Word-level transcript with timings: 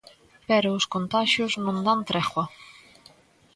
Pero 0.49 0.67
os 0.77 0.85
contaxios 0.93 1.53
non 1.65 1.77
dan 1.85 1.99
tregua. 2.09 2.45